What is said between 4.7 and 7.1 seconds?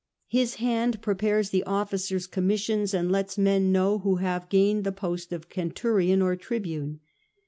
the post of centurion or tribune.